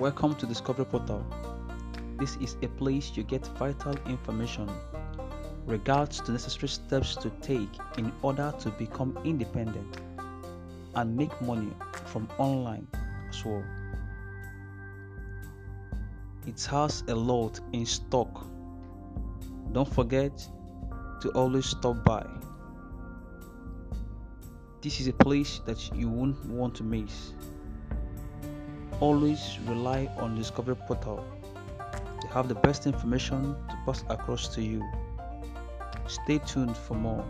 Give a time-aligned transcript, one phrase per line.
[0.00, 1.24] Welcome to Discovery Portal.
[2.18, 4.68] This is a place you get vital information
[5.66, 10.00] regards to necessary steps to take in order to become independent
[10.96, 11.70] and make money
[12.06, 12.88] from online
[13.28, 13.62] as well.
[16.48, 18.48] It has a lot in stock.
[19.70, 20.36] Don't forget
[21.20, 22.26] to always stop by.
[24.82, 27.32] This is a place that you won't want to miss.
[29.00, 31.24] Always rely on Discovery Portal.
[32.22, 34.82] They have the best information to pass across to you.
[36.06, 37.24] Stay tuned for more.